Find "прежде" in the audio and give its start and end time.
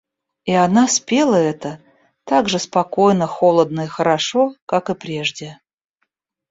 4.95-5.59